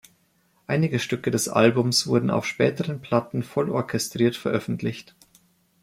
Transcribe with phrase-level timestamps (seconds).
[0.65, 5.13] Einige Stücke des Albums wurden auf späteren Platten voll orchestriert veröffentlicht.